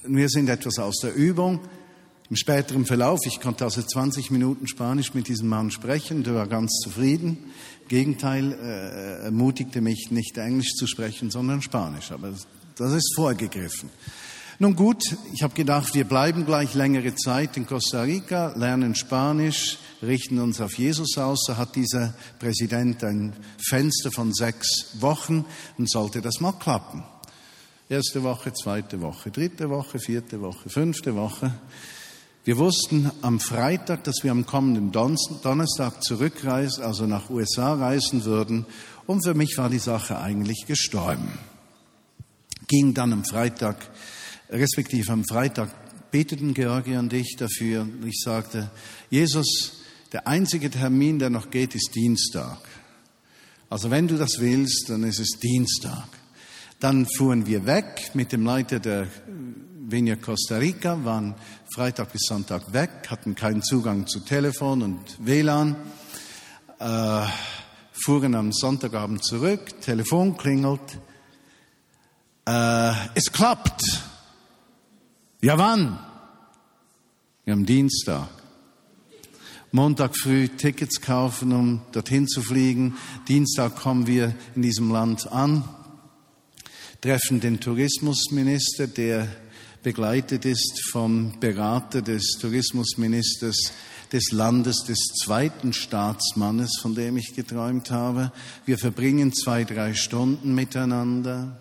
[0.04, 1.62] wir sind etwas aus der Übung.
[2.30, 6.48] Im späteren Verlauf, ich konnte also 20 Minuten Spanisch mit diesem Mann sprechen, der war
[6.48, 7.38] ganz zufrieden.
[7.84, 12.12] Im Gegenteil, äh, ermutigte mich nicht Englisch zu sprechen, sondern Spanisch.
[12.12, 12.34] Aber
[12.76, 13.90] das ist vorgegriffen.
[14.58, 19.80] Nun gut, ich habe gedacht, wir bleiben gleich längere Zeit in Costa Rica, lernen Spanisch,
[20.02, 21.44] richten uns auf Jesus aus.
[21.46, 25.44] Da hat dieser Präsident ein Fenster von sechs Wochen
[25.78, 27.04] und sollte das mal klappen.
[27.90, 31.52] Erste Woche, zweite Woche, dritte Woche, vierte Woche, fünfte Woche.
[32.46, 38.66] Wir wussten am Freitag, dass wir am kommenden Donnerstag zurückreisen, also nach USA reisen würden.
[39.06, 41.28] Und für mich war die Sache eigentlich gestorben.
[42.68, 43.76] Ging dann am Freitag,
[44.50, 45.70] respektive am Freitag,
[46.12, 47.88] beteten Georgi und ich dafür.
[48.06, 48.70] Ich sagte,
[49.10, 49.82] Jesus,
[50.12, 52.60] der einzige Termin, der noch geht, ist Dienstag.
[53.70, 56.08] Also wenn du das willst, dann ist es Dienstag.
[56.80, 59.08] Dann fuhren wir weg mit dem Leiter der
[59.88, 61.36] Vineyard Costa Rica, waren
[61.74, 65.76] Freitag bis Sonntag weg, hatten keinen Zugang zu Telefon und WLAN,
[66.80, 67.26] äh,
[67.92, 71.00] fuhren am Sonntagabend zurück, Telefon klingelt,
[72.48, 73.82] äh, es klappt.
[75.46, 76.00] Ja wann?
[77.46, 78.30] Ja, am Dienstag.
[79.72, 82.96] Montag früh Tickets kaufen, um dorthin zu fliegen.
[83.28, 85.64] Dienstag kommen wir in diesem Land an,
[87.00, 89.28] treffen den Tourismusminister, der
[89.84, 93.72] begleitet ist vom Berater des Tourismusministers
[94.12, 98.32] des Landes des zweiten Staatsmannes, von dem ich geträumt habe.
[98.66, 101.60] Wir verbringen zwei, drei Stunden miteinander,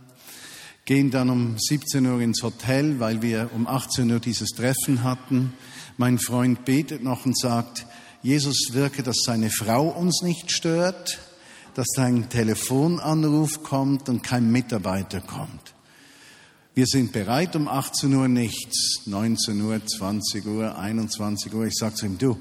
[0.85, 5.55] gehen dann um 17 Uhr ins Hotel, weil wir um 18 Uhr dieses Treffen hatten.
[5.97, 7.87] Mein Freund betet noch und sagt,
[8.23, 11.19] Jesus wirke, dass seine Frau uns nicht stört,
[11.75, 15.75] dass ein Telefonanruf kommt und kein Mitarbeiter kommt.
[16.75, 21.67] Wir sind bereit um 18 Uhr nichts, 19 Uhr, 20 Uhr, 21 Uhr.
[21.67, 22.37] Ich sage zu ihm, du,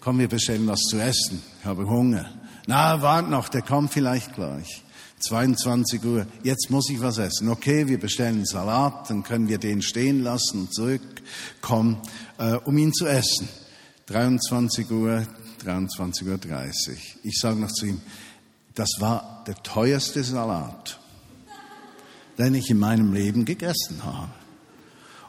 [0.00, 1.42] komm, wir bestellen was zu essen.
[1.60, 2.30] Ich habe Hunger.
[2.66, 4.82] Na, wart noch, der kommt vielleicht gleich.
[5.22, 7.48] 22 Uhr, jetzt muss ich was essen.
[7.48, 11.98] Okay, wir bestellen Salat, dann können wir den stehen lassen und zurückkommen,
[12.38, 13.48] äh, um ihn zu essen.
[14.06, 15.26] 23 Uhr,
[15.64, 16.96] 23.30 Uhr.
[17.22, 18.00] Ich sage noch zu ihm,
[18.74, 20.98] das war der teuerste Salat,
[22.38, 24.32] den ich in meinem Leben gegessen habe.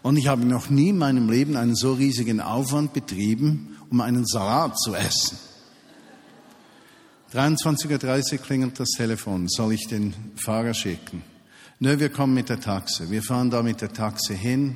[0.02, 4.26] Und ich habe noch nie in meinem Leben einen so riesigen Aufwand betrieben, um einen
[4.26, 5.38] Salat zu essen.
[7.34, 9.50] 23.30 Uhr klingelt das Telefon.
[9.50, 11.24] Soll ich den Fahrer schicken?
[11.80, 13.10] Nö, wir kommen mit der Taxe.
[13.10, 14.76] Wir fahren da mit der Taxe hin,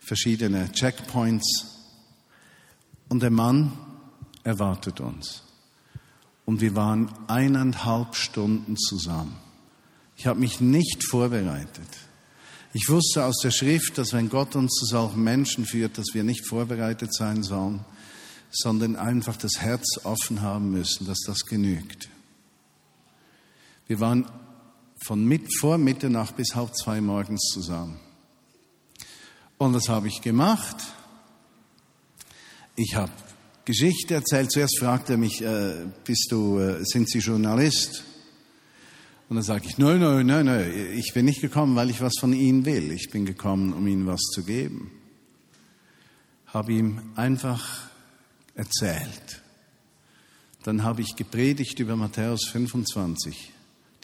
[0.00, 1.66] verschiedene Checkpoints.
[3.08, 3.72] Und der Mann
[4.42, 5.44] erwartet uns.
[6.44, 9.36] Und wir waren eineinhalb Stunden zusammen.
[10.16, 11.88] Ich habe mich nicht vorbereitet.
[12.72, 16.24] Ich wusste aus der Schrift, dass wenn Gott uns zu solchen Menschen führt, dass wir
[16.24, 17.84] nicht vorbereitet sein sollen,
[18.54, 22.08] sondern einfach das Herz offen haben müssen, dass das genügt.
[23.86, 24.26] Wir waren
[25.04, 27.98] von mit, vor Mitternacht bis halb zwei morgens zusammen.
[29.58, 30.76] Und das habe ich gemacht.
[32.76, 33.12] Ich habe
[33.64, 34.50] Geschichte erzählt.
[34.50, 38.04] Zuerst fragte er mich, äh, bist du, äh, sind Sie Journalist?
[39.28, 42.12] Und dann sage ich, nein, nein, nein, nein, ich bin nicht gekommen, weil ich was
[42.20, 42.92] von Ihnen will.
[42.92, 44.90] Ich bin gekommen, um Ihnen was zu geben.
[46.46, 47.88] Habe ihm einfach
[48.54, 49.42] erzählt.
[50.62, 53.52] Dann habe ich gepredigt über Matthäus 25,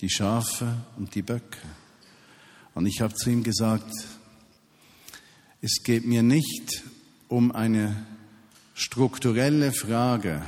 [0.00, 1.58] die Schafe und die Böcke.
[2.74, 3.90] Und ich habe zu ihm gesagt,
[5.62, 6.82] es geht mir nicht
[7.28, 8.06] um eine
[8.74, 10.42] strukturelle Frage,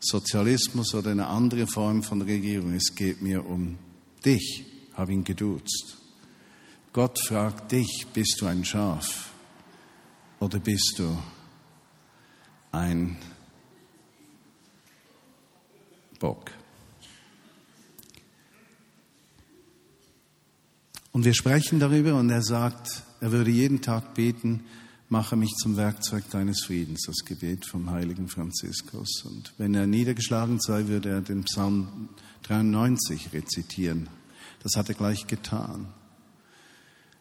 [0.00, 2.74] Sozialismus oder eine andere Form von Regierung.
[2.74, 3.78] Es geht mir um
[4.24, 4.64] dich,
[4.94, 5.96] habe ihn geduzt.
[6.92, 9.30] Gott fragt dich, bist du ein Schaf
[10.40, 11.16] oder bist du
[12.72, 13.16] ein
[16.18, 16.50] Bock.
[21.12, 24.64] Und wir sprechen darüber und er sagt, er würde jeden Tag beten,
[25.08, 29.24] mache mich zum Werkzeug deines Friedens, das Gebet vom heiligen Franziskus.
[29.24, 32.10] Und wenn er niedergeschlagen sei, würde er den Psalm
[32.42, 34.08] 93 rezitieren.
[34.62, 35.88] Das hat er gleich getan.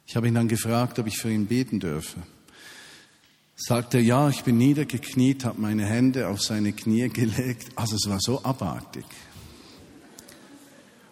[0.06, 2.22] Ich habe ihn dann gefragt, ob ich für ihn beten dürfe.
[3.60, 7.70] Sagt er, ja, ich bin niedergekniet, habe meine Hände auf seine Knie gelegt.
[7.76, 9.06] Also es war so abartig.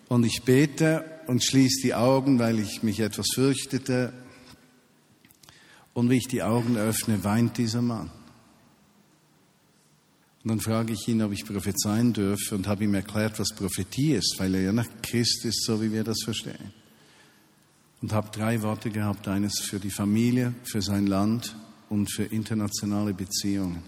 [0.08, 4.14] Und ich bete und schließe die Augen, weil ich mich etwas fürchtete.
[5.96, 8.12] Und wie ich die Augen öffne, weint dieser Mann.
[10.43, 14.14] Und dann frage ich ihn, ob ich prophezeien dürfe und habe ihm erklärt, was Prophetie
[14.14, 16.72] ist, weil er ja nach Christ ist, so wie wir das verstehen.
[18.04, 21.56] Und habe drei Worte gehabt, eines für die Familie, für sein Land
[21.89, 23.83] und für internationale Beziehungen.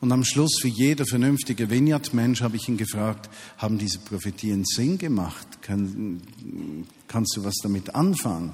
[0.00, 4.98] Und am Schluss, wie jeder vernünftige Vineyard-Mensch, habe ich ihn gefragt, haben diese Prophetien Sinn
[4.98, 5.62] gemacht?
[5.62, 6.20] Kann,
[7.06, 8.52] kannst du was damit anfangen?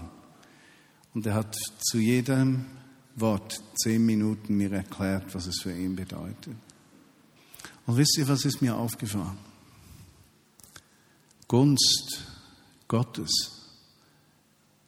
[1.14, 2.66] Und er hat zu jedem
[3.16, 6.54] Wort zehn Minuten mir erklärt, was es für ihn bedeutet.
[7.86, 9.38] Und wisst ihr, was ist mir aufgefallen?
[11.48, 12.24] Gunst
[12.88, 13.30] Gottes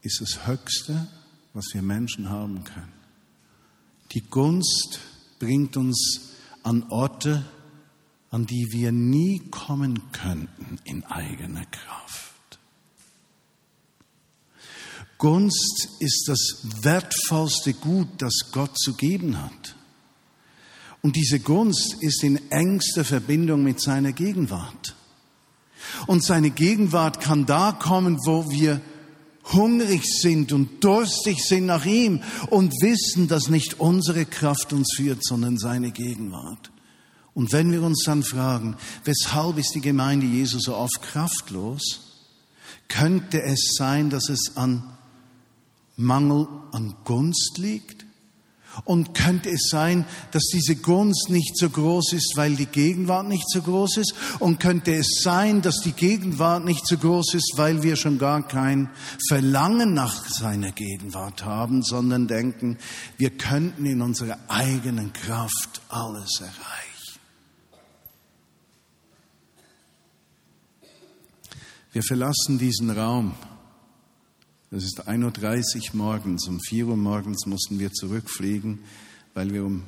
[0.03, 1.09] ist das Höchste,
[1.55, 3.00] was wir Menschen haben können.
[4.13, 4.99] Die Gunst
[5.39, 6.33] bringt uns
[6.63, 7.45] an Orte,
[8.31, 12.31] an die wir nie kommen könnten in eigener Kraft.
[15.19, 19.77] Gunst ist das wertvollste Gut, das Gott zu geben hat.
[21.03, 24.97] Und diese Gunst ist in engster Verbindung mit seiner Gegenwart.
[26.07, 28.81] Und seine Gegenwart kann da kommen, wo wir
[29.53, 35.25] hungrig sind und durstig sind nach ihm und wissen, dass nicht unsere Kraft uns führt,
[35.25, 36.71] sondern seine Gegenwart.
[37.35, 42.01] Und wenn wir uns dann fragen, weshalb ist die Gemeinde Jesu so oft kraftlos,
[42.89, 44.83] könnte es sein, dass es an
[45.97, 48.05] Mangel an Gunst liegt?
[48.85, 53.49] Und könnte es sein, dass diese Gunst nicht so groß ist, weil die Gegenwart nicht
[53.51, 54.15] so groß ist?
[54.39, 58.47] Und könnte es sein, dass die Gegenwart nicht so groß ist, weil wir schon gar
[58.47, 58.89] kein
[59.29, 62.79] Verlangen nach seiner Gegenwart haben, sondern denken,
[63.17, 66.91] wir könnten in unserer eigenen Kraft alles erreichen?
[71.93, 73.35] Wir verlassen diesen Raum
[74.71, 76.47] das ist 1.30 Uhr morgens.
[76.47, 78.79] Um 4 Uhr morgens mussten wir zurückfliegen,
[79.35, 79.83] weil wir um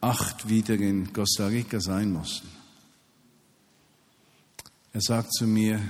[0.00, 2.48] 8 wieder in Costa Rica sein mussten.
[4.92, 5.80] Er sagt zu mir,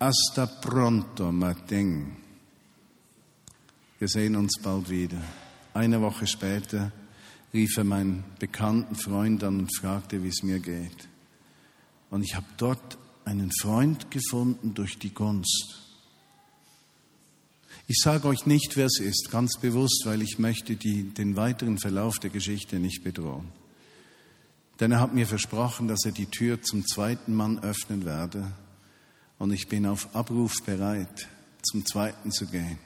[0.00, 2.16] hasta pronto, Martin.
[3.98, 5.20] Wir sehen uns bald wieder.
[5.72, 6.92] Eine Woche später
[7.52, 11.08] rief er meinen bekannten Freund an und fragte, wie es mir geht.
[12.10, 15.83] Und ich habe dort einen Freund gefunden durch die Gunst.
[17.86, 21.78] Ich sage euch nicht, wer es ist, ganz bewusst, weil ich möchte die, den weiteren
[21.78, 23.48] Verlauf der Geschichte nicht bedrohen.
[24.80, 28.52] Denn er hat mir versprochen, dass er die Tür zum zweiten Mann öffnen werde.
[29.38, 31.28] Und ich bin auf Abruf bereit,
[31.62, 32.78] zum zweiten zu gehen.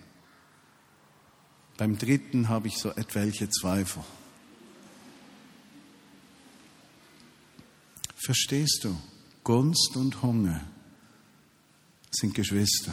[1.77, 4.03] Beim dritten habe ich so etwelche Zweifel.
[8.17, 8.97] Verstehst du?
[9.45, 10.61] Gunst und Hunger
[12.11, 12.93] sind Geschwister.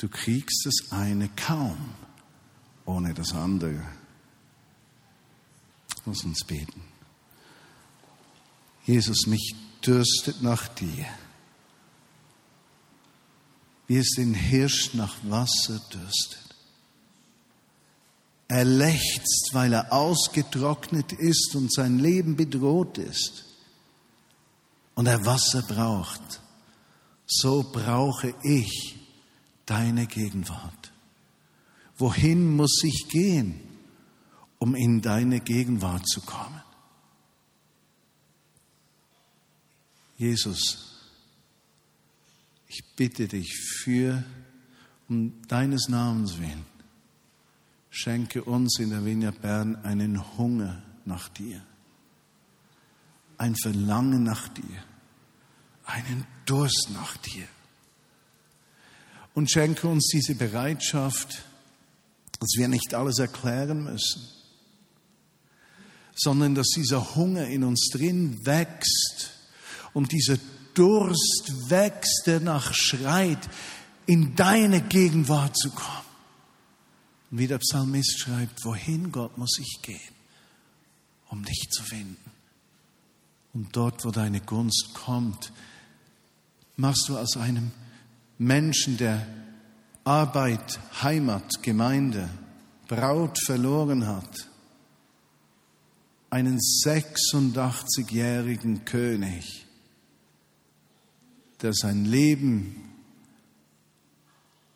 [0.00, 1.76] Du kriegst das eine kaum
[2.86, 3.86] ohne das andere.
[6.06, 6.82] Lass uns beten.
[8.86, 11.04] Jesus, mich dürstet nach dir.
[13.88, 16.56] Wie es den Hirsch nach Wasser dürstet.
[18.48, 23.44] Er lechzt, weil er ausgetrocknet ist und sein Leben bedroht ist.
[24.94, 26.40] Und er Wasser braucht.
[27.26, 28.99] So brauche ich
[29.70, 30.92] deine Gegenwart.
[31.96, 33.60] Wohin muss ich gehen,
[34.58, 36.60] um in deine Gegenwart zu kommen?
[40.18, 41.08] Jesus,
[42.66, 44.24] ich bitte dich für
[45.08, 46.66] um deines Namens willen,
[47.90, 51.64] schenke uns in der Vineyard Bern einen Hunger nach dir,
[53.38, 54.84] ein Verlangen nach dir,
[55.84, 57.46] einen Durst nach dir
[59.34, 61.44] und schenke uns diese Bereitschaft,
[62.38, 64.22] dass wir nicht alles erklären müssen,
[66.14, 69.30] sondern dass dieser Hunger in uns drin wächst
[69.92, 70.38] und dieser
[70.74, 73.48] Durst wächst, der nach schreit,
[74.06, 76.06] in deine Gegenwart zu kommen.
[77.30, 80.14] Und wie der Psalmist schreibt, wohin Gott muss ich gehen,
[81.28, 82.30] um dich zu finden.
[83.52, 85.52] Und dort, wo deine Gunst kommt,
[86.76, 87.72] machst du aus einem
[88.40, 89.24] Menschen, der
[90.02, 92.30] Arbeit, Heimat, Gemeinde,
[92.88, 94.48] Braut verloren hat,
[96.30, 99.66] einen 86-jährigen König,
[101.60, 102.94] der sein Leben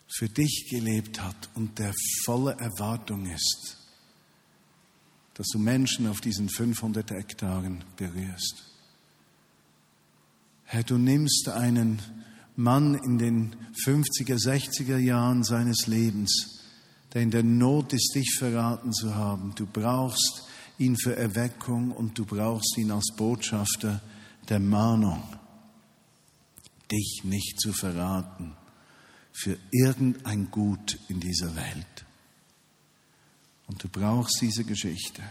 [0.09, 1.95] für dich gelebt hat und der
[2.27, 3.79] volle Erwartung ist,
[5.33, 8.63] dass du Menschen auf diesen 500 Hektaren berührst.
[10.65, 12.03] Herr, du nimmst einen
[12.57, 16.63] Mann in den 50er, 60er Jahren seines Lebens,
[17.13, 19.55] der in der Not ist, dich verraten zu haben.
[19.55, 20.45] Du brauchst
[20.79, 24.01] ihn für Erweckung und du brauchst ihn als Botschafter
[24.49, 25.23] der Mahnung,
[26.91, 28.57] dich nicht zu verraten
[29.33, 32.05] für irgendein Gut in dieser Welt.
[33.67, 35.23] Und du brauchst diese Geschichte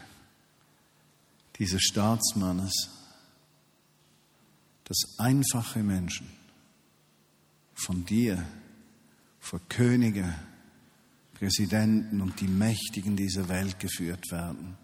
[1.59, 2.89] dieses Staatsmannes,
[4.85, 6.27] dass einfache Menschen
[7.83, 8.45] von dir
[9.39, 10.33] vor Könige,
[11.33, 14.77] Präsidenten und die Mächtigen dieser Welt geführt werden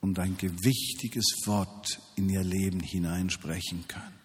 [0.00, 4.18] und ein gewichtiges Wort in ihr Leben hineinsprechen können,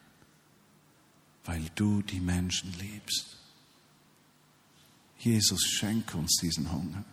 [1.44, 3.38] weil du die Menschen liebst.
[5.20, 7.04] Jesus, schenke uns diesen Hunger.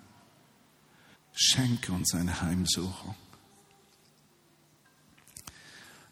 [1.33, 3.17] Schenke uns eine Heimsuchung.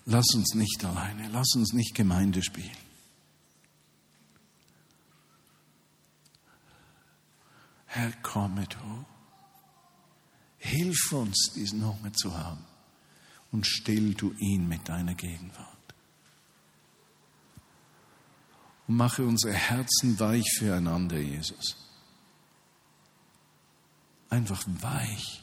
[0.05, 2.92] Lass uns nicht alleine, lass uns nicht Gemeinde spielen.
[7.95, 9.05] Herr, komme du.
[10.57, 12.65] Hilf uns, diesen Hunger zu haben
[13.51, 15.69] und still du ihn mit deiner Gegenwart.
[18.89, 21.77] Und mache unsere Herzen weich füreinander, Jesus.
[24.31, 25.43] Einfach weich.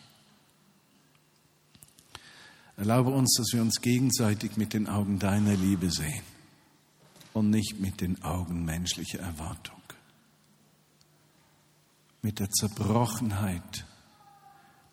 [2.77, 6.23] Erlaube uns, dass wir uns gegenseitig mit den Augen deiner Liebe sehen
[7.33, 9.78] und nicht mit den Augen menschlicher Erwartung.
[12.21, 13.85] Mit der Zerbrochenheit,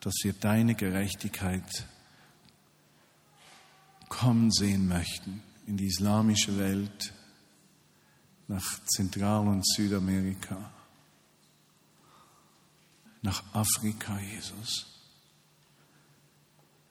[0.00, 1.86] dass wir deine Gerechtigkeit
[4.08, 7.12] kommen sehen möchten in die islamische Welt,
[8.48, 10.70] nach Zentral- und Südamerika,
[13.22, 14.86] nach Afrika, Jesus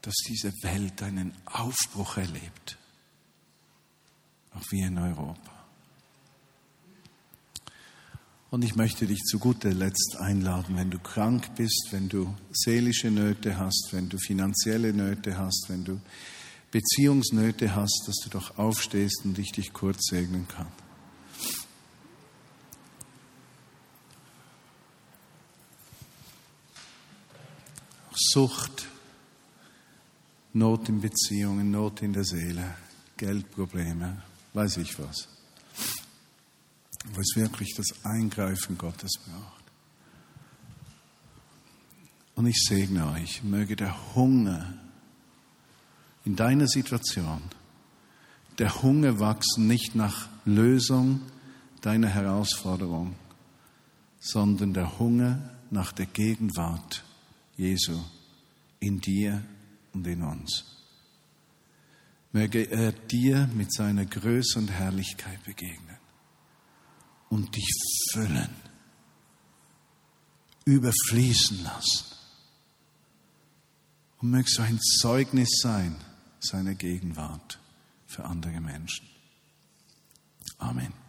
[0.06, 2.78] dass diese Welt einen Aufbruch erlebt,
[4.54, 5.55] auch wir in Europa.
[8.56, 13.12] Und ich möchte dich zu guter Letzt einladen, wenn du krank bist, wenn du seelische
[13.12, 16.00] Nöte hast, wenn du finanzielle Nöte hast, wenn du
[16.72, 20.68] Beziehungsnöte hast, dass du doch aufstehst und ich dich kurz segnen kann.
[28.14, 28.88] Sucht,
[30.54, 32.74] Not in Beziehungen, Not in der Seele,
[33.18, 35.35] Geldprobleme, weiß ich was.
[37.14, 39.64] Wo es wirklich das Eingreifen Gottes braucht.
[42.36, 44.74] Und ich segne euch, möge der Hunger
[46.26, 47.42] in deiner Situation,
[48.58, 51.22] der Hunger wachsen nicht nach Lösung
[51.82, 53.16] deiner Herausforderung,
[54.20, 57.04] sondern der Hunger nach der Gegenwart
[57.58, 58.00] Jesu
[58.80, 59.44] in dir
[59.94, 60.66] und in uns.
[62.32, 65.95] Möge er dir mit seiner Größe und Herrlichkeit begegnen
[67.30, 67.70] und dich
[68.12, 68.50] füllen,
[70.66, 72.06] überfließen lassen.
[74.18, 75.96] Und mögst du ein Zeugnis sein
[76.40, 77.60] seiner Gegenwart
[78.08, 79.08] für andere Menschen.
[80.58, 81.05] Amen.